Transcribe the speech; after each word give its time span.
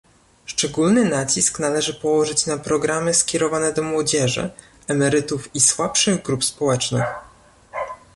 Szczególny 0.45 1.05
nacisk 1.09 1.59
należy 1.59 1.93
położyć 1.93 2.45
na 2.45 2.57
programy 2.57 3.13
skierowane 3.13 3.73
do 3.73 3.83
młodzieży, 3.83 4.49
emerytów 4.87 5.55
i 5.55 5.59
słabszych 5.61 6.21
grup 6.23 6.43
społecznych 6.45 7.03